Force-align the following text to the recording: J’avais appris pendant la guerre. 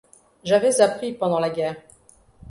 J’avais 0.43 0.81
appris 0.81 1.13
pendant 1.13 1.37
la 1.39 1.51
guerre. 1.51 1.75